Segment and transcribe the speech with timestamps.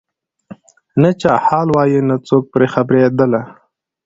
[1.01, 3.41] نه چا حال وایه نه څوک په خبرېدله